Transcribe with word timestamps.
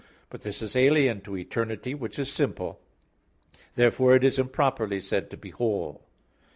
But 0.31 0.41
this 0.41 0.63
is 0.63 0.75
alien 0.75 1.21
to 1.21 1.37
eternity 1.37 1.93
which 1.93 2.17
is 2.17 2.33
simple. 2.33 2.79
Therefore 3.75 4.15
it 4.15 4.23
is 4.23 4.39
improperly 4.39 4.99
said 4.99 5.29
to 5.29 5.37
be 5.37 5.51
"whole." 5.51 6.01